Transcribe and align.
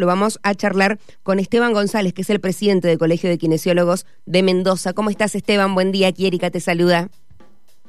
Lo 0.00 0.06
vamos 0.06 0.38
a 0.44 0.54
charlar 0.54 1.00
con 1.24 1.40
Esteban 1.40 1.72
González, 1.72 2.12
que 2.12 2.22
es 2.22 2.30
el 2.30 2.38
presidente 2.38 2.86
del 2.86 2.98
Colegio 2.98 3.28
de 3.28 3.36
Kinesiólogos 3.36 4.06
de 4.26 4.44
Mendoza. 4.44 4.92
¿Cómo 4.92 5.10
estás, 5.10 5.34
Esteban? 5.34 5.74
Buen 5.74 5.90
día. 5.90 6.06
Aquí 6.06 6.24
Erika 6.24 6.50
te 6.50 6.60
saluda. 6.60 7.08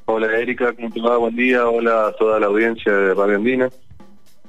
Hola, 0.06 0.26
Erika. 0.36 0.72
¿Cómo 0.72 0.90
te 0.90 1.00
va? 1.00 1.18
Buen 1.18 1.36
día. 1.36 1.68
Hola 1.68 2.08
a 2.08 2.12
toda 2.14 2.40
la 2.40 2.46
audiencia 2.46 2.92
de 2.92 3.14
Radio 3.14 3.36
Andina. 3.36 3.70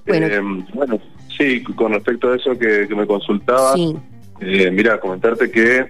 Bueno, 0.08 0.26
eh, 0.26 0.66
bueno 0.74 1.00
sí, 1.38 1.62
con 1.62 1.94
respecto 1.94 2.32
a 2.32 2.36
eso 2.36 2.58
que, 2.58 2.88
me 2.96 3.06
consultaba, 3.06 3.76
sí. 3.76 3.96
eh, 4.40 4.72
mira, 4.72 5.00
comentarte 5.00 5.52
que 5.52 5.86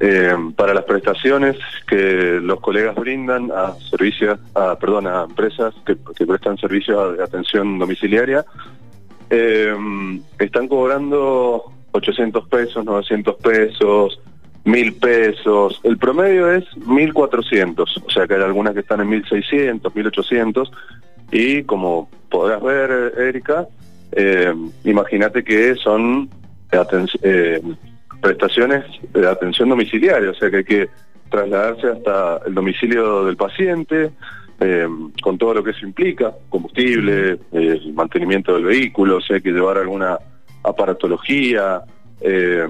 eh, 0.00 0.34
para 0.56 0.72
las 0.72 0.84
prestaciones 0.84 1.58
que 1.86 2.40
los 2.40 2.60
colegas 2.60 2.94
brindan 2.94 3.50
a 3.54 3.74
servicios, 3.90 4.40
a, 4.54 4.74
perdón, 4.78 5.06
a 5.06 5.24
empresas 5.24 5.74
que, 5.84 5.98
que 6.16 6.26
prestan 6.26 6.56
servicios 6.56 7.18
de 7.18 7.22
atención 7.22 7.78
domiciliaria, 7.78 8.42
eh, 9.30 9.74
están 10.38 10.68
cobrando 10.68 11.72
800 11.92 12.48
pesos, 12.48 12.84
900 12.84 13.36
pesos, 13.36 14.20
1000 14.64 14.92
pesos. 14.94 15.80
El 15.84 15.98
promedio 15.98 16.52
es 16.52 16.64
1400, 16.76 17.96
o 17.96 18.10
sea 18.10 18.26
que 18.26 18.34
hay 18.34 18.42
algunas 18.42 18.74
que 18.74 18.80
están 18.80 19.00
en 19.00 19.08
1600, 19.08 19.94
1800. 19.94 20.72
Y 21.32 21.62
como 21.62 22.08
podrás 22.28 22.62
ver, 22.62 23.14
Erika, 23.18 23.66
eh, 24.12 24.52
imagínate 24.84 25.44
que 25.44 25.74
son 25.76 26.28
eh, 27.22 27.60
prestaciones 28.20 28.84
de 29.12 29.28
atención 29.28 29.68
domiciliaria, 29.68 30.30
o 30.30 30.34
sea 30.34 30.50
que 30.50 30.56
hay 30.58 30.64
que 30.64 30.88
trasladarse 31.30 31.86
hasta 31.86 32.40
el 32.46 32.54
domicilio 32.54 33.24
del 33.24 33.36
paciente, 33.36 34.10
eh, 34.62 34.86
con 35.22 35.38
todo 35.38 35.54
lo 35.54 35.64
que 35.64 35.70
eso 35.70 35.86
implica, 35.86 36.34
combustible, 36.50 37.32
eh, 37.32 37.38
el 37.50 37.94
mantenimiento 37.94 38.52
del 38.52 38.64
vehículo, 38.64 39.18
si 39.22 39.32
hay 39.32 39.40
que 39.40 39.52
llevar 39.52 39.78
alguna 39.78 40.18
aparatología, 40.62 41.82
eh, 42.20 42.68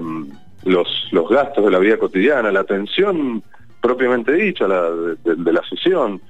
los, 0.63 1.09
los 1.11 1.29
gastos 1.29 1.65
de 1.65 1.71
la 1.71 1.79
vida 1.79 1.97
cotidiana, 1.97 2.49
la 2.49 2.61
atención 2.61 3.43
propiamente 3.81 4.31
dicha 4.31 4.69
la, 4.69 4.89
de, 4.89 5.51
la 5.51 5.61
sesión. 5.67 6.21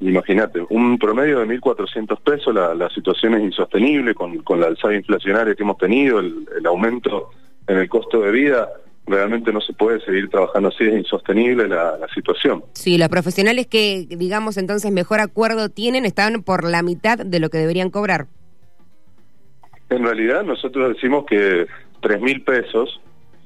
Imagínate, 0.00 0.66
un 0.68 0.98
promedio 0.98 1.38
de 1.38 1.46
1.400 1.46 2.20
pesos, 2.20 2.52
la, 2.52 2.74
la, 2.74 2.90
situación 2.90 3.34
es 3.34 3.42
insostenible 3.44 4.12
con, 4.12 4.38
con 4.38 4.60
la 4.60 4.66
alzada 4.66 4.96
inflacionaria 4.96 5.54
que 5.54 5.62
hemos 5.62 5.78
tenido, 5.78 6.18
el, 6.18 6.46
el 6.58 6.66
aumento 6.66 7.30
en 7.68 7.78
el 7.78 7.88
costo 7.88 8.20
de 8.20 8.32
vida 8.32 8.68
realmente 9.08 9.52
no 9.52 9.60
se 9.60 9.72
puede 9.72 10.00
seguir 10.00 10.28
trabajando 10.28 10.68
así, 10.68 10.84
es 10.84 10.96
insostenible 10.96 11.68
la, 11.68 11.98
situación. 12.14 12.64
Sí, 12.72 12.98
los 12.98 13.08
profesionales 13.08 13.66
que, 13.66 14.06
digamos, 14.08 14.56
entonces 14.56 14.92
mejor 14.92 15.20
acuerdo 15.20 15.68
tienen 15.68 16.04
están 16.04 16.42
por 16.42 16.64
la 16.64 16.82
mitad 16.82 17.18
de 17.18 17.40
lo 17.40 17.50
que 17.50 17.58
deberían 17.58 17.90
cobrar. 17.90 18.26
En 19.90 20.04
realidad 20.04 20.42
nosotros 20.44 20.94
decimos 20.94 21.24
que 21.26 21.66
tres 22.00 22.20
mil 22.20 22.42
pesos 22.42 23.00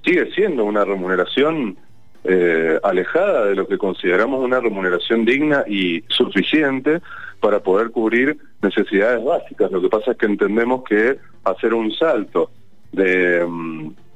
sigue 0.04 0.30
siendo 0.32 0.64
una 0.64 0.84
remuneración 0.84 1.76
eh, 2.24 2.78
alejada 2.82 3.46
de 3.46 3.56
lo 3.56 3.66
que 3.66 3.78
consideramos 3.78 4.44
una 4.44 4.60
remuneración 4.60 5.24
digna 5.24 5.64
y 5.66 6.04
suficiente 6.08 7.00
para 7.40 7.60
poder 7.60 7.90
cubrir 7.90 8.36
necesidades 8.62 9.24
básicas. 9.24 9.70
Lo 9.72 9.80
que 9.80 9.88
pasa 9.88 10.12
es 10.12 10.16
que 10.16 10.26
entendemos 10.26 10.84
que 10.84 11.18
hacer 11.44 11.74
un 11.74 11.92
salto 11.92 12.50
de, 12.92 13.44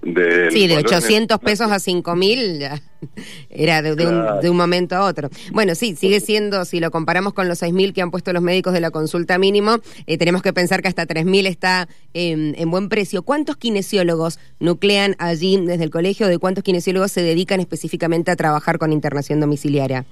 mm, 0.07 0.51
sí, 0.51 0.67
de 0.67 0.77
800 0.79 1.39
pesos 1.41 1.71
a 1.71 1.79
5 1.79 2.17
mil 2.17 2.61
era 3.51 3.83
de, 3.83 4.51
un, 4.51 4.57
momento 4.57 4.97
a 4.97 5.05
otro. 5.05 5.29
Bueno, 5.53 5.75
sí, 5.75 5.97
sigue 5.97 6.21
siendo, 6.21 6.65
si 6.65 6.81
lo 6.81 6.91
comparamos 6.91 7.35
con 7.35 7.49
los 7.49 7.59
6 7.59 7.73
mil 7.73 7.93
que 7.93 8.03
han 8.03 8.11
puesto 8.11 8.33
los 8.33 8.43
médicos 8.43 8.73
de 8.73 8.81
la 8.81 8.91
consulta 8.91 9.39
mínimo, 9.39 9.79
eh, 10.07 10.19
tenemos 10.19 10.43
que 10.43 10.53
pensar 10.53 10.83
que 10.83 10.89
hasta 10.89 11.07
3 11.07 11.25
mil 11.25 11.47
está 11.47 11.89
en 12.15 12.71
buen 12.71 12.89
precio. 12.89 13.23
¿Cuántos 13.23 13.57
kinesiólogos 13.57 14.39
nuclean 14.61 15.15
allí 15.19 15.59
desde 15.65 15.85
el 15.85 15.91
colegio? 15.91 16.29
¿De 16.29 16.39
cuántos 16.39 16.65
kinesiólogos 16.65 17.13
se 17.13 17.23
dedican 17.23 17.61
específicamente 17.61 18.31
a 18.31 18.37
trabajar 18.37 18.79
con 18.79 18.93
internación 18.93 19.41
domiciliaria? 19.41 20.07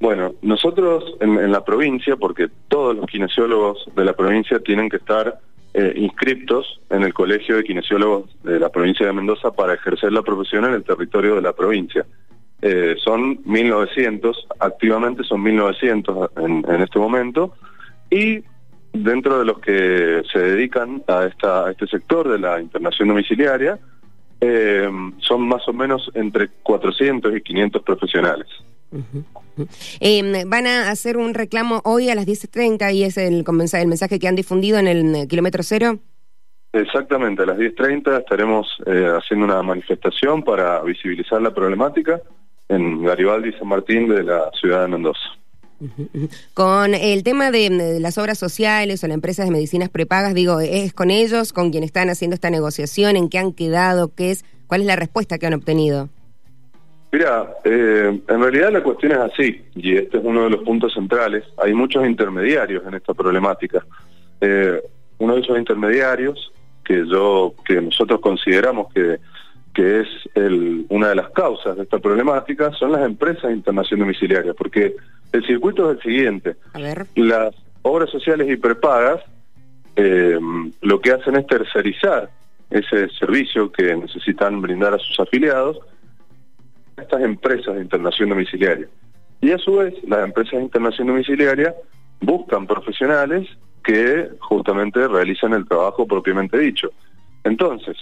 Bueno, 0.00 0.34
nosotros 0.42 1.16
en 1.20 1.50
la 1.50 1.64
provincia, 1.64 2.16
porque 2.16 2.48
todos 2.68 2.94
los 2.94 3.06
kinesiólogos 3.06 3.84
de 3.96 4.04
la 4.04 4.12
provincia 4.12 4.60
tienen 4.60 4.88
que 4.88 4.98
estar 4.98 5.40
eh, 5.80 5.92
inscriptos 5.94 6.80
en 6.90 7.04
el 7.04 7.14
Colegio 7.14 7.56
de 7.56 7.62
Kinesiólogos 7.62 8.36
de 8.42 8.58
la 8.58 8.68
provincia 8.68 9.06
de 9.06 9.12
Mendoza 9.12 9.52
para 9.52 9.74
ejercer 9.74 10.12
la 10.12 10.22
profesión 10.22 10.64
en 10.64 10.74
el 10.74 10.82
territorio 10.82 11.36
de 11.36 11.42
la 11.42 11.52
provincia. 11.52 12.04
Eh, 12.60 12.96
son 12.98 13.44
1.900, 13.44 14.34
activamente 14.58 15.22
son 15.22 15.44
1.900 15.44 16.30
en, 16.68 16.82
este 16.82 16.98
momento, 16.98 17.54
y 18.10 18.42
dentro 18.92 19.38
de 19.38 19.44
los 19.44 19.60
que 19.60 20.24
se 20.32 20.40
dedican 20.40 21.04
a, 21.06 21.26
esta, 21.26 21.70
este 21.70 21.86
sector 21.86 22.28
de 22.28 22.40
la 22.40 22.60
internación 22.60 23.06
domiciliaria, 23.06 23.78
eh, 24.40 24.90
son 25.18 25.46
más 25.46 25.68
o 25.68 25.72
menos 25.72 26.10
entre 26.14 26.48
400 26.64 27.36
y 27.36 27.40
500 27.40 27.82
profesionales. 27.84 28.48
Em, 30.00 30.48
van 30.48 30.66
a 30.66 30.90
hacer 30.90 31.16
un 31.16 31.34
reclamo 31.34 31.80
hoy 31.84 32.10
a 32.10 32.14
las 32.14 32.26
10.30 32.26 32.94
y 32.94 33.04
es 33.04 33.16
el, 33.16 33.44
el 33.46 33.86
mensaje 33.86 34.18
que 34.18 34.28
han 34.28 34.36
difundido 34.36 34.78
en 34.78 34.86
el 34.86 35.14
eh, 35.14 35.26
kilómetro 35.26 35.62
cero. 35.62 35.98
Exactamente, 36.72 37.42
a 37.42 37.46
las 37.46 37.58
10.30 37.58 38.20
estaremos 38.20 38.66
eh, 38.86 39.10
haciendo 39.16 39.46
una 39.46 39.62
manifestación 39.62 40.42
para 40.42 40.82
visibilizar 40.82 41.40
la 41.40 41.52
problemática 41.52 42.20
en 42.68 43.02
Garibaldi 43.02 43.48
y 43.48 43.52
San 43.52 43.68
Martín 43.68 44.08
de 44.08 44.22
la 44.22 44.50
ciudad 44.60 44.82
de 44.82 44.88
Mendoza. 44.88 45.38
Con 46.54 46.92
el 46.92 47.22
tema 47.22 47.50
de, 47.50 47.98
las 48.00 48.18
obras 48.18 48.38
sociales 48.38 49.02
o 49.02 49.06
las 49.06 49.14
empresas 49.14 49.46
de 49.46 49.52
medicinas 49.52 49.88
prepagas, 49.88 50.34
digo, 50.34 50.60
¿es 50.60 50.92
con 50.92 51.10
ellos, 51.10 51.52
con 51.52 51.70
quienes 51.70 51.88
están 51.88 52.10
haciendo 52.10 52.34
esta 52.34 52.50
negociación? 52.50 53.16
¿En 53.16 53.28
qué 53.28 53.38
han 53.38 53.52
quedado? 53.52 54.12
¿Qué 54.14 54.32
es? 54.32 54.44
¿Cuál 54.66 54.82
es 54.82 54.86
la 54.88 54.96
respuesta 54.96 55.38
que 55.38 55.46
han 55.46 55.54
obtenido? 55.54 56.10
Mira, 57.10 57.54
eh, 57.64 58.20
en 58.28 58.40
realidad 58.40 58.70
la 58.70 58.82
cuestión 58.82 59.12
es 59.12 59.18
así, 59.18 59.62
y 59.74 59.96
este 59.96 60.18
es 60.18 60.24
uno 60.24 60.44
de 60.44 60.50
los 60.50 60.62
puntos 60.62 60.92
centrales. 60.92 61.44
Hay 61.56 61.72
muchos 61.72 62.06
intermediarios 62.06 62.86
en 62.86 62.94
esta 62.94 63.14
problemática. 63.14 63.84
Eh, 64.40 64.80
uno 65.18 65.34
de 65.34 65.40
esos 65.40 65.58
intermediarios 65.58 66.52
que 66.84 67.06
yo, 67.06 67.54
que 67.64 67.80
nosotros 67.80 68.20
consideramos 68.20 68.92
que, 68.92 69.18
que 69.74 70.00
es 70.00 70.08
el, 70.34 70.86
una 70.90 71.08
de 71.08 71.14
las 71.14 71.30
causas 71.30 71.76
de 71.76 71.84
esta 71.84 71.98
problemática 71.98 72.72
son 72.72 72.92
las 72.92 73.04
empresas 73.04 73.44
de 73.44 73.54
internación 73.54 74.00
domiciliaria, 74.00 74.52
porque 74.54 74.94
el 75.32 75.46
circuito 75.46 75.90
es 75.90 75.96
el 75.96 76.02
siguiente. 76.02 76.56
Las 77.14 77.54
obras 77.82 78.10
sociales 78.10 78.48
y 78.50 78.56
prepagas 78.56 79.20
eh, 79.96 80.38
lo 80.82 81.00
que 81.00 81.12
hacen 81.12 81.36
es 81.36 81.46
tercerizar 81.46 82.30
ese 82.70 83.08
servicio 83.18 83.72
que 83.72 83.96
necesitan 83.96 84.60
brindar 84.60 84.94
a 84.94 84.98
sus 84.98 85.18
afiliados 85.20 85.78
estas 87.00 87.22
empresas 87.22 87.74
de 87.74 87.82
internación 87.82 88.28
domiciliaria. 88.30 88.88
Y 89.40 89.52
a 89.52 89.58
su 89.58 89.76
vez, 89.76 89.94
las 90.06 90.24
empresas 90.24 90.52
de 90.52 90.64
internación 90.64 91.08
domiciliaria 91.08 91.74
buscan 92.20 92.66
profesionales 92.66 93.48
que 93.84 94.28
justamente 94.40 95.06
realizan 95.06 95.52
el 95.52 95.66
trabajo 95.66 96.06
propiamente 96.06 96.58
dicho. 96.58 96.90
Entonces, 97.44 97.96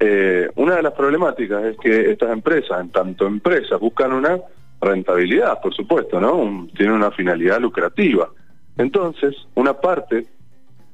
eh, 0.00 0.48
una 0.56 0.76
de 0.76 0.82
las 0.82 0.94
problemáticas 0.94 1.62
es 1.64 1.76
que 1.78 2.10
estas 2.10 2.32
empresas, 2.32 2.80
en 2.80 2.90
tanto 2.90 3.26
empresas, 3.26 3.78
buscan 3.78 4.12
una 4.12 4.38
rentabilidad, 4.80 5.60
por 5.60 5.74
supuesto, 5.74 6.18
¿no? 6.20 6.66
tienen 6.74 6.94
una 6.94 7.10
finalidad 7.10 7.60
lucrativa. 7.60 8.30
Entonces, 8.78 9.36
una 9.54 9.74
parte 9.74 10.26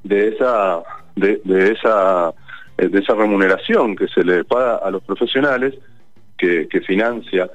de 0.02 0.28
esa, 0.28 0.82
de, 1.14 1.40
de 1.44 1.72
esa, 1.72 2.34
eh, 2.78 2.88
de 2.88 2.98
esa 2.98 3.14
remuneración 3.14 3.94
que 3.94 4.08
se 4.08 4.24
le 4.24 4.44
paga 4.44 4.76
a 4.76 4.90
los 4.90 5.04
profesionales 5.04 5.74
que, 6.36 6.68
financia 6.86 7.50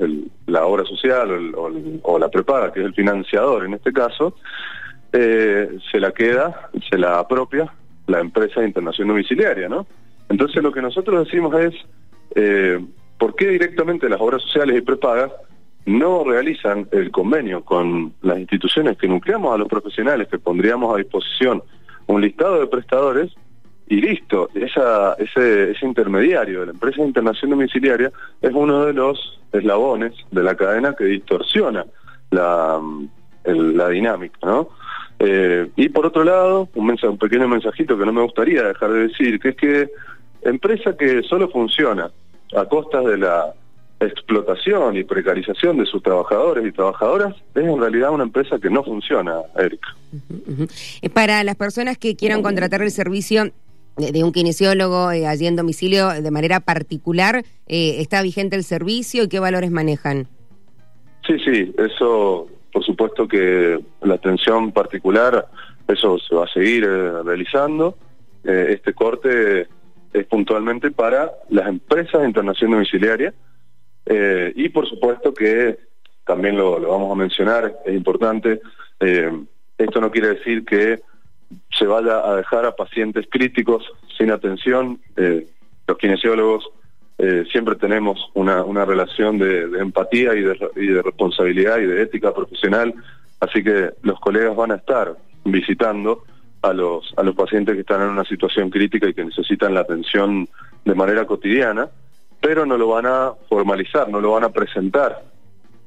la 0.47 0.65
obra 0.65 0.83
social 0.85 1.53
o, 1.55 2.19
la 2.19 2.29
prepaga, 2.29 2.71
que 2.73 2.79
es 2.79 2.85
el 2.85 2.93
financiador 2.93 3.65
en 3.65 3.75
este 3.75 3.93
caso, 3.93 4.35
eh, 5.13 5.77
se 5.91 5.99
la 5.99 6.11
queda, 6.11 6.69
se 6.89 6.97
la 6.97 7.19
apropia 7.19 7.71
la 8.07 8.19
empresa 8.19 8.61
de 8.61 8.67
internación 8.67 9.07
domiciliaria, 9.07 9.69
¿no? 9.69 9.85
Entonces 10.29 10.61
lo 10.63 10.71
que 10.71 10.81
nosotros 10.81 11.25
decimos 11.25 11.53
es, 11.59 11.73
eh, 12.35 12.79
¿por 13.17 13.35
qué 13.35 13.49
directamente 13.49 14.09
las 14.09 14.19
obras 14.19 14.41
sociales 14.41 14.77
y 14.77 14.81
prepagas 14.81 15.31
no 15.85 16.23
realizan 16.23 16.87
el 16.91 17.11
convenio 17.11 17.63
con 17.63 18.13
las 18.21 18.39
instituciones 18.39 18.97
que 18.97 19.07
nucleamos 19.07 19.53
a 19.53 19.57
los 19.57 19.67
profesionales, 19.67 20.27
que 20.27 20.39
pondríamos 20.39 20.93
a 20.93 20.97
disposición 20.97 21.63
un 22.07 22.21
listado 22.21 22.59
de 22.59 22.67
prestadores 22.67 23.31
y 23.91 23.99
listo, 23.99 24.49
ese, 24.55 25.75
intermediario 25.85 26.61
de 26.61 26.67
la 26.67 26.71
empresa 26.71 27.01
de 27.01 27.09
internación 27.09 27.51
domiciliaria 27.51 28.09
es 28.41 28.51
uno 28.53 28.85
de 28.85 28.93
los 28.93 29.37
eslabones 29.51 30.13
de 30.31 30.43
la 30.43 30.55
cadena 30.55 30.95
que 30.95 31.03
distorsiona 31.03 31.85
la, 32.29 32.79
la 33.43 33.89
dinámica, 33.89 34.37
¿no? 34.43 34.69
Eh, 35.19 35.69
y 35.75 35.89
por 35.89 36.05
otro 36.05 36.23
lado, 36.23 36.69
un, 36.73 37.17
pequeño 37.19 37.49
mensajito 37.49 37.97
que 37.97 38.05
no 38.05 38.13
me 38.13 38.21
gustaría 38.21 38.63
dejar 38.63 38.93
de 38.93 39.07
decir, 39.09 39.41
que 39.41 39.49
es 39.49 39.55
que 39.57 39.89
empresa 40.43 40.95
que 40.95 41.21
solo 41.23 41.49
funciona 41.49 42.09
a 42.55 42.65
costas 42.65 43.03
de 43.03 43.17
la 43.17 43.53
explotación 43.99 44.95
y 44.95 45.03
precarización 45.03 45.79
de 45.79 45.85
sus 45.85 46.01
trabajadores 46.01 46.65
y 46.65 46.71
trabajadoras 46.71 47.35
es 47.53 47.65
en 47.65 47.79
realidad 47.79 48.11
una 48.11 48.23
empresa 48.23 48.57
que 48.57 48.69
no 48.69 48.85
funciona, 48.85 49.41
Erika. 49.57 49.95
Para 51.13 51.43
las 51.43 51.55
personas 51.55 51.97
que 51.97 52.15
quieran 52.15 52.41
contratar 52.41 52.81
el 52.81 52.91
servicio 52.91 53.51
de, 53.97 54.23
un 54.23 54.31
kinesiólogo 54.31 55.07
allí 55.07 55.47
en 55.47 55.55
domicilio 55.55 56.09
de 56.09 56.31
manera 56.31 56.59
particular, 56.59 57.43
¿está 57.67 58.21
vigente 58.21 58.55
el 58.55 58.63
servicio 58.63 59.23
y 59.23 59.27
qué 59.27 59.39
valores 59.39 59.71
manejan? 59.71 60.27
Sí, 61.27 61.37
sí, 61.43 61.73
eso 61.77 62.47
por 62.71 62.85
supuesto 62.85 63.27
que 63.27 63.79
la 64.01 64.15
atención 64.15 64.71
particular, 64.71 65.45
eso 65.87 66.17
se 66.19 66.33
va 66.33 66.45
a 66.45 66.53
seguir 66.53 66.87
realizando. 66.87 67.97
este 68.43 68.93
corte 68.93 69.67
es 70.13 70.25
puntualmente 70.27 70.91
para 70.91 71.31
las 71.49 71.67
empresas 71.67 72.21
de 72.21 72.27
internación 72.27 72.71
domiciliaria 72.71 73.33
eh, 74.05 74.51
y 74.55 74.69
por 74.69 74.87
supuesto 74.87 75.33
que 75.33 75.77
también 76.25 76.57
lo, 76.57 76.79
vamos 76.79 77.11
a 77.11 77.15
mencionar, 77.15 77.79
es 77.85 77.95
importante, 77.95 78.61
eh, 78.99 79.31
esto 79.77 80.01
no 80.01 80.11
quiere 80.11 80.35
decir 80.35 80.65
que 80.65 81.01
se 81.81 81.87
vaya 81.87 82.19
a 82.19 82.35
dejar 82.35 82.65
a 82.65 82.75
pacientes 82.75 83.25
críticos 83.27 83.83
sin 84.15 84.29
atención, 84.29 85.01
eh, 85.17 85.47
los 85.87 85.97
kinesiólogos 85.97 86.69
siempre 87.51 87.75
tenemos 87.75 88.31
una, 88.33 88.63
una 88.63 88.83
relación 88.83 89.37
de, 89.37 89.63
empatía 89.79 90.33
y 90.33 90.41
de, 90.41 90.57
y 90.75 90.87
de 90.87 91.03
responsabilidad 91.03 91.77
y 91.77 91.85
de 91.85 92.01
ética 92.01 92.33
profesional, 92.33 92.95
así 93.39 93.63
que 93.63 93.91
los 94.01 94.19
colegas 94.19 94.55
van 94.55 94.71
a 94.71 94.75
estar 94.75 95.15
visitando 95.45 96.23
a 96.61 96.73
los, 96.73 97.13
a 97.17 97.23
los 97.23 97.35
pacientes 97.35 97.75
que 97.75 97.81
están 97.81 98.01
en 98.01 98.09
una 98.09 98.25
situación 98.25 98.69
crítica 98.69 99.07
y 99.07 99.13
que 99.13 99.25
necesitan 99.25 99.73
la 99.73 99.81
atención 99.81 100.47
de 100.85 100.95
manera 100.95 101.25
cotidiana, 101.25 101.89
pero 102.39 102.65
no 102.65 102.77
lo 102.77 102.87
van 102.87 103.05
a 103.05 103.33
formalizar, 103.49 104.09
no 104.09 104.19
lo 104.19 104.31
van 104.31 104.45
a 104.45 104.49
presentar 104.49 105.23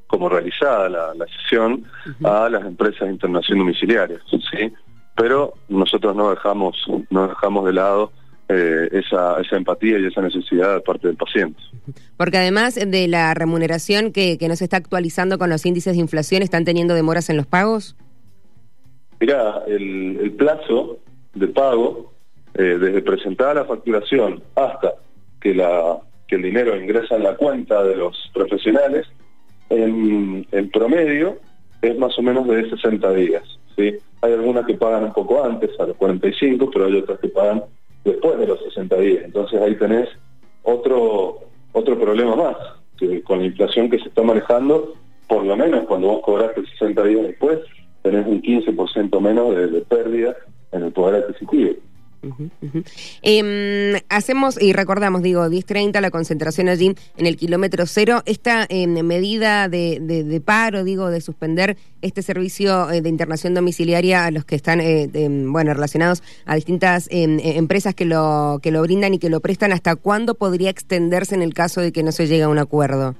como 0.06 0.28
realizada 0.28 0.88
la, 0.88 1.26
sesión 1.40 1.84
a 2.22 2.48
las 2.48 2.64
empresas 2.64 3.00
de 3.08 3.14
internación 3.14 3.58
domiciliaria, 3.58 4.18
¿sí? 4.30 4.72
Pero 5.16 5.54
nosotros 5.68 6.16
no 6.16 6.30
dejamos, 6.30 6.76
no 7.10 7.28
dejamos 7.28 7.64
de 7.66 7.72
lado 7.72 8.12
eh, 8.48 8.88
esa, 8.92 9.40
esa 9.40 9.56
empatía 9.56 9.98
y 9.98 10.06
esa 10.06 10.20
necesidad 10.20 10.74
de 10.74 10.80
parte 10.80 11.06
del 11.06 11.16
paciente. 11.16 11.60
Porque 12.16 12.38
además 12.38 12.74
de 12.74 13.08
la 13.08 13.32
remuneración 13.34 14.12
que, 14.12 14.38
que 14.38 14.48
no 14.48 14.56
se 14.56 14.64
está 14.64 14.76
actualizando 14.76 15.38
con 15.38 15.50
los 15.50 15.64
índices 15.64 15.94
de 15.94 16.00
inflación, 16.00 16.42
¿están 16.42 16.64
teniendo 16.64 16.94
demoras 16.94 17.30
en 17.30 17.36
los 17.36 17.46
pagos? 17.46 17.96
Mira, 19.20 19.62
el, 19.66 20.34
plazo 20.36 20.98
de 21.34 21.48
pago, 21.48 22.12
eh, 22.54 22.76
desde 22.78 23.00
presentada 23.02 23.54
la 23.54 23.64
facturación 23.64 24.42
hasta 24.54 24.94
que, 25.40 25.54
la, 25.54 25.98
que 26.28 26.36
el 26.36 26.42
dinero 26.42 26.76
ingresa 26.76 27.16
en 27.16 27.22
la 27.22 27.34
cuenta 27.36 27.82
de 27.84 27.96
los 27.96 28.30
profesionales, 28.34 29.06
en, 29.70 30.70
promedio 30.72 31.38
es 31.82 31.96
más 31.98 32.18
o 32.18 32.22
menos 32.22 32.46
de 32.48 32.68
60 32.68 33.12
días. 33.12 33.42
¿Sí? 33.76 33.96
Hay 34.22 34.32
algunas 34.32 34.66
que 34.66 34.74
pagan 34.74 35.04
un 35.04 35.12
poco 35.12 35.44
antes, 35.44 35.70
a 35.78 35.86
los 35.86 35.96
45, 35.96 36.70
pero 36.72 36.86
hay 36.86 36.96
otras 36.96 37.18
que 37.20 37.28
pagan 37.28 37.62
después 38.04 38.38
de 38.38 38.46
los 38.46 38.62
60 38.64 38.96
días. 38.96 39.24
Entonces 39.24 39.60
ahí 39.60 39.74
tenés 39.76 40.08
otro, 40.62 41.40
otro 41.72 41.98
problema 41.98 42.36
más, 42.36 42.56
que 42.98 43.22
con 43.22 43.40
la 43.40 43.46
inflación 43.46 43.90
que 43.90 43.98
se 43.98 44.08
está 44.08 44.22
manejando, 44.22 44.94
por 45.28 45.44
lo 45.44 45.56
menos 45.56 45.86
cuando 45.86 46.08
vos 46.08 46.22
cobraste 46.22 46.64
60 46.66 47.02
días 47.04 47.26
después, 47.26 47.60
tenés 48.02 48.26
un 48.26 48.42
15% 48.42 49.20
menos 49.20 49.54
de, 49.54 49.80
pérdida 49.82 50.36
en 50.72 50.84
el 50.84 50.92
poder 50.92 51.24
adquisitivo. 51.24 51.72
Em, 53.22 54.00
hacemos 54.08 54.60
y 54.60 54.72
recordamos, 54.72 55.22
digo, 55.22 55.46
10.30 55.46 56.00
la 56.00 56.10
concentración 56.10 56.68
allí 56.68 56.94
en 57.16 57.26
el 57.26 57.36
kilómetro 57.36 57.86
cero. 57.86 58.22
Esta 58.26 58.66
em, 58.68 59.02
medida 59.02 59.68
de, 59.68 60.42
paro, 60.44 60.84
digo, 60.84 61.10
de 61.10 61.20
suspender 61.20 61.76
este 62.02 62.22
servicio 62.22 62.90
eh, 62.90 63.00
de 63.00 63.08
internación 63.08 63.54
domiciliaria 63.54 64.26
a 64.26 64.30
los 64.30 64.44
que 64.44 64.56
están, 64.56 64.80
eh, 64.80 65.08
bueno, 65.46 65.74
relacionados 65.74 66.22
a 66.44 66.54
distintas 66.54 67.08
em, 67.10 67.38
e, 67.38 67.56
empresas 67.56 67.94
que 67.94 68.04
lo, 68.04 68.58
que 68.62 68.70
lo 68.70 68.82
brindan 68.82 69.14
y 69.14 69.18
que 69.18 69.30
lo 69.30 69.40
prestan, 69.40 69.72
¿hasta 69.72 69.96
cuándo 69.96 70.34
podría 70.34 70.70
extenderse 70.70 71.34
en 71.34 71.42
el 71.42 71.54
caso 71.54 71.80
de 71.80 71.92
que 71.92 72.02
no 72.02 72.12
se 72.12 72.26
llegue 72.26 72.42
a 72.42 72.48
un 72.48 72.58
acuerdo? 72.58 73.14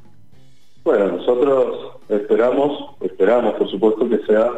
Bueno, 0.84 1.16
nosotros 1.16 1.94
esperamos, 2.08 2.96
esperamos 3.00 3.54
por 3.54 3.70
supuesto 3.70 4.08
que 4.08 4.18
sea 4.26 4.50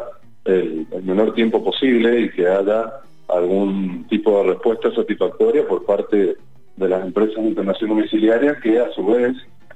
el, 0.45 0.85
menor 1.03 1.33
tiempo 1.33 1.63
posible 1.63 2.21
y 2.21 2.29
que 2.31 2.47
haya 2.47 3.01
algún 3.27 4.07
tipo 4.09 4.37
de 4.37 4.51
respuesta 4.51 4.93
satisfactoria 4.93 5.67
por 5.67 5.85
parte 5.85 6.37
de 6.75 6.89
las 6.89 7.05
empresas 7.05 7.35
de 7.35 7.49
internación 7.49 7.89
domiciliaria 7.89 8.59
que 8.61 8.79
a 8.79 8.91
su 8.91 9.05
vez 9.05 9.35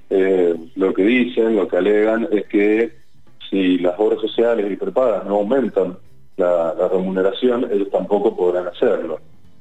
eh, 0.10 0.56
lo 0.76 0.94
que 0.94 1.04
dicen, 1.04 1.56
lo 1.56 1.68
que 1.68 1.78
alegan 1.78 2.28
es 2.32 2.46
que 2.48 2.92
si 3.50 3.78
las 3.80 4.00
obras 4.00 4.20
sociales 4.22 4.72
y 4.72 4.76
prepagas 4.76 5.26
no 5.26 5.36
aumentan 5.36 5.98
la, 6.38 6.74
remuneración, 6.92 7.70
ellos 7.72 7.90
tampoco 7.92 8.36
podrán 8.36 8.68
hacerlo. 8.68 9.20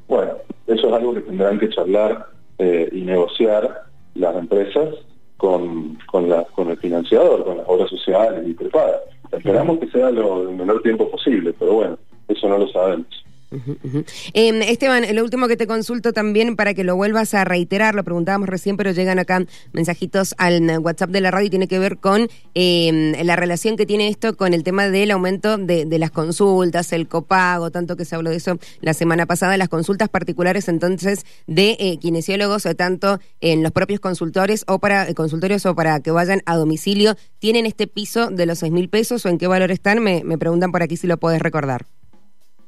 Bueno, 0.08 0.32
eso 0.66 0.88
es 0.88 0.92
algo 0.92 1.14
que 1.14 1.20
tendrán 1.20 1.58
que 1.58 1.68
charlar 1.68 2.26
eh, 2.58 2.88
y 2.92 3.02
negociar 3.02 3.84
las 4.14 4.36
empresas 4.36 4.88
con, 5.36 5.98
con, 6.06 6.28
la, 6.28 6.44
con 6.44 6.70
el 6.70 6.76
financiador, 6.78 7.44
con 7.44 7.58
las 7.58 7.66
obras 7.68 7.90
sociales 7.90 8.46
y 8.46 8.54
prepagas. 8.54 9.00
Esperamos 9.32 9.78
que 9.78 9.88
sea 9.88 10.10
lo, 10.10 10.48
el 10.48 10.56
menor 10.56 10.82
tiempo 10.82 11.10
posible, 11.10 11.54
pero 11.58 11.74
bueno, 11.74 11.98
eso 12.28 12.48
no 12.48 12.58
lo 12.58 12.68
sabemos. 12.68 13.19
Em, 14.32 14.62
Esteban, 14.62 15.04
lo 15.14 15.24
último 15.24 15.48
que 15.48 15.56
te 15.56 15.66
consulto 15.66 16.12
también 16.12 16.54
para 16.54 16.72
que 16.74 16.84
lo 16.84 16.94
vuelvas 16.94 17.34
a 17.34 17.44
reiterar, 17.44 17.94
lo 17.94 18.04
preguntábamos 18.04 18.48
recién, 18.48 18.76
pero 18.76 18.92
llegan 18.92 19.18
acá 19.18 19.44
mensajitos 19.72 20.34
al 20.38 20.78
WhatsApp 20.78 21.10
de 21.10 21.20
la 21.20 21.30
radio 21.30 21.48
y 21.48 21.50
tiene 21.50 21.66
que 21.66 21.78
ver 21.78 21.98
con 21.98 22.28
em, 22.54 23.12
la 23.24 23.36
relación 23.36 23.76
que 23.76 23.86
tiene 23.86 24.08
esto 24.08 24.36
con 24.36 24.54
el 24.54 24.62
tema 24.62 24.88
del 24.88 25.10
aumento 25.10 25.58
de, 25.58 25.98
las 25.98 26.10
consultas, 26.10 26.92
el 26.92 27.08
copago, 27.08 27.70
tanto 27.70 27.96
que 27.96 28.04
se 28.04 28.14
habló 28.14 28.30
de 28.30 28.36
eso 28.36 28.58
la 28.80 28.94
semana 28.94 29.26
pasada, 29.26 29.56
las 29.56 29.68
consultas 29.68 30.08
particulares 30.08 30.68
entonces 30.68 31.26
de 31.46 31.76
eh, 31.78 31.98
kinesiólogos, 31.98 32.64
eh, 32.66 32.74
tanto 32.74 33.18
en 33.40 33.62
los 33.62 33.72
propios 33.72 34.00
consultores 34.00 34.64
o 34.68 34.78
para 34.78 35.08
eh, 35.08 35.14
consultorios 35.14 35.66
o 35.66 35.74
para 35.74 36.00
que 36.00 36.10
vayan 36.10 36.42
a 36.46 36.56
domicilio, 36.56 37.16
¿tienen 37.38 37.66
este 37.66 37.86
piso 37.86 38.30
de 38.30 38.46
los 38.46 38.60
seis 38.60 38.72
mil 38.72 38.88
pesos 38.88 39.26
o 39.26 39.28
en 39.28 39.38
qué 39.38 39.46
valor 39.46 39.70
están? 39.70 39.98
Me, 40.00 40.22
me 40.24 40.38
preguntan 40.38 40.72
por 40.72 40.82
aquí 40.82 40.96
si 40.96 41.06
lo 41.06 41.18
puedes 41.18 41.42
recordar. 41.42 41.86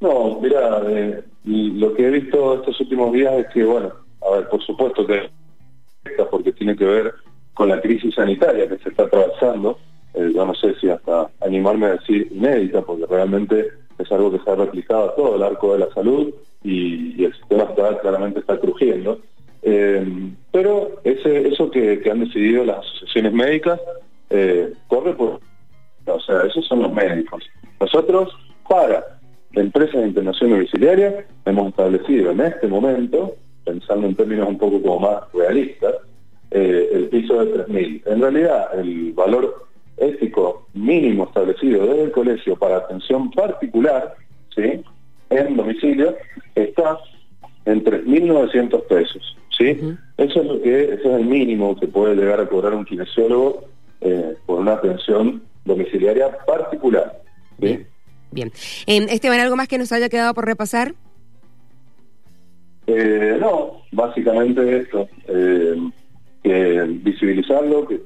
No, 0.03 0.37
mira, 0.41 0.81
eh, 0.89 1.23
lo 1.45 1.93
que 1.93 2.05
he 2.05 2.09
visto 2.09 2.55
estos 2.55 2.77
últimos 2.81 3.13
días 3.13 3.35
es 3.35 3.47
que, 3.53 3.63
bueno, 3.63 3.93
a 4.21 4.35
ver, 4.35 4.49
por 4.49 4.61
supuesto 4.61 5.07
que 5.07 5.29
porque 6.29 6.51
tiene 6.51 6.75
que 6.75 6.83
ver 6.83 7.13
con 7.53 7.69
la 7.69 7.79
crisis 7.79 8.13
sanitaria 8.13 8.67
que 8.67 8.79
se 8.79 8.89
está 8.89 9.03
atravesando, 9.03 9.79
eh, 10.13 10.29
yo 10.35 10.45
no 10.45 10.53
sé 10.55 10.75
si 10.81 10.89
hasta 10.89 11.29
animarme 11.39 11.85
a 11.85 11.91
decir 11.91 12.27
inédita, 12.33 12.81
porque 12.81 13.05
realmente 13.05 13.69
es 13.97 14.11
algo 14.11 14.29
que 14.29 14.43
se 14.43 14.51
ha 14.51 14.55
replicado 14.55 15.05
a 15.05 15.15
todo 15.15 15.37
el 15.37 15.43
arco 15.43 15.71
de 15.71 15.79
la 15.79 15.93
salud 15.93 16.33
y, 16.65 17.23
el 17.23 17.33
sistema 17.35 17.63
actual 17.63 18.01
claramente 18.01 18.41
está 18.41 18.59
crujiendo. 18.59 19.19
Eh, 19.61 20.05
pero 20.51 20.99
eso 21.05 21.71
que, 21.71 22.01
que, 22.01 22.11
han 22.11 22.19
decidido 22.19 22.65
las 22.65 22.79
asociaciones 22.79 23.31
médicas 23.31 23.79
corre 24.87 25.13
por... 25.13 25.39
O 26.07 26.19
sea, 26.19 26.41
esos 26.41 26.67
son 26.67 26.81
los 26.81 26.91
médicos. 26.91 27.41
Nosotros, 27.79 28.29
para 28.67 29.01
empresas 29.53 30.01
de 30.01 30.07
internación 30.07 30.51
domiciliaria 30.51 31.25
hemos 31.45 31.69
establecido 31.69 32.31
en 32.31 32.41
este 32.41 32.67
momento, 32.67 33.35
pensando 33.63 34.07
en 34.07 34.15
términos 34.15 34.49
un 34.49 34.57
poco 34.57 34.81
como 34.81 34.99
más 34.99 35.23
realistas, 35.33 35.95
eh, 36.51 36.89
el 36.93 37.09
piso 37.09 37.43
de 37.43 37.65
3.000. 37.65 38.01
En 38.05 38.21
realidad, 38.21 38.79
el 38.79 39.13
valor 39.13 39.67
ético 39.97 40.67
mínimo 40.73 41.25
establecido 41.25 41.85
desde 41.85 42.03
el 42.03 42.11
colegio 42.11 42.55
para 42.55 42.77
atención 42.77 43.31
particular, 43.31 44.15
¿sí? 44.55 44.83
en 45.29 45.57
domicilio, 45.57 46.15
está 46.55 46.99
en 47.65 47.83
3.900 47.83 48.83
pesos. 48.87 49.37
¿sí? 49.57 49.79
Eso 50.17 50.41
es 50.41 50.47
lo 50.47 50.61
que 50.61 50.83
ese 50.83 50.95
es 50.95 51.05
el 51.05 51.25
mínimo 51.25 51.75
que 51.79 51.87
puede 51.87 52.15
llegar 52.15 52.39
a 52.39 52.47
cobrar 52.47 52.73
un 52.73 52.85
kinesiólogo 52.85 53.63
eh, 54.01 54.35
por 54.45 54.59
una 54.59 54.73
atención 54.73 55.41
domiciliaria 55.65 56.37
particular. 56.45 57.21
¿sí? 57.61 57.85
Bien. 58.33 58.51
Eh, 58.87 59.05
Esteban, 59.09 59.39
¿algo 59.39 59.55
más 59.55 59.67
que 59.67 59.77
nos 59.77 59.91
haya 59.91 60.09
quedado 60.09 60.33
por 60.33 60.45
repasar? 60.45 60.93
Eh, 62.87 63.37
no, 63.39 63.83
básicamente 63.91 64.77
esto, 64.77 65.07
eh, 65.27 65.75
que 66.43 66.81
visibilizarlo, 67.01 67.87
que, 67.87 68.01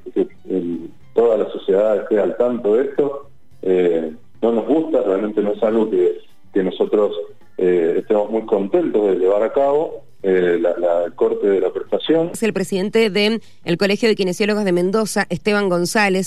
toda 1.14 1.38
la 1.38 1.50
sociedad 1.50 1.98
esté 1.98 2.20
al 2.20 2.38
tanto 2.38 2.76
de 2.76 2.86
esto. 2.86 3.30
Eh, 3.64 4.14
no 4.42 4.52
nos 4.52 4.68
gusta, 4.68 5.02
realmente 5.02 5.42
no 5.42 5.54
es 5.54 5.64
algo 5.64 5.90
que, 5.90 6.20
que 6.54 6.64
nosotros 6.64 7.16
estemos 7.58 8.30
muy 8.30 8.46
contentos 8.46 9.04
de 9.08 9.16
llevar 9.16 9.42
a 9.42 9.52
cabo, 9.52 10.04
la, 10.22 11.12
corte 11.16 11.48
de 11.48 11.60
la 11.60 11.72
prestación. 11.72 12.30
Es 12.34 12.44
el 12.44 12.54
presidente 12.54 13.10
del 13.10 13.42
Colegio 13.80 14.08
de 14.08 14.16
Kinesiólogos 14.16 14.64
de 14.64 14.74
Mendoza, 14.74 15.26
Esteban 15.30 15.68
González. 15.68 16.26